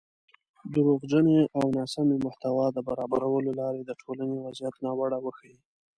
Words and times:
دروغجنې 0.73 1.39
او 1.57 1.65
ناسمې 1.77 2.17
محتوا 2.25 2.65
د 2.73 2.77
برابرولو 2.87 3.49
له 3.49 3.53
لارې 3.61 3.81
د 3.85 3.91
ټولنۍ 4.01 4.37
وضعیت 4.45 4.75
ناوړه 4.85 5.17
وښيي 5.21 5.57